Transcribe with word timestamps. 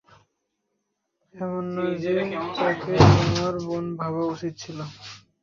এমন 1.33 1.65
না 1.75 1.85
যে, 2.03 2.13
তাকে 2.57 2.93
তোমার 3.09 3.55
বোন 3.65 3.85
ভাবা 3.99 4.21
উচিত 4.33 4.53
ছিল। 4.61 4.77